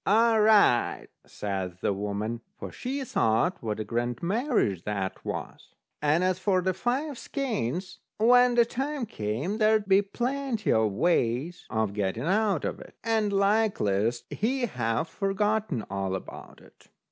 "All 0.03 0.39
right," 0.41 1.09
says 1.27 1.73
the 1.81 1.93
woman; 1.93 2.41
for 2.57 2.71
she 2.71 3.03
thought 3.03 3.61
what 3.61 3.79
a 3.79 3.83
grand 3.83 4.23
marriage 4.23 4.81
that 4.81 5.23
was. 5.23 5.75
And 6.01 6.23
as 6.23 6.39
for 6.39 6.63
the 6.63 6.73
five 6.73 7.19
skeins, 7.19 7.99
when 8.17 8.55
the 8.55 8.65
time 8.65 9.05
came, 9.05 9.59
there'd 9.59 9.87
be 9.87 10.01
plenty 10.01 10.71
of 10.71 10.91
ways 10.91 11.67
of 11.69 11.93
getting 11.93 12.23
out 12.25 12.65
of 12.65 12.79
it, 12.79 12.95
and 13.03 13.31
likeliest, 13.31 14.25
he'd 14.33 14.69
have 14.69 15.07
forgotten 15.07 15.85
all 15.87 16.15
about 16.15 16.61
it. 16.61 16.87